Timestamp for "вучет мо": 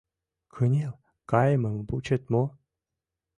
1.87-2.43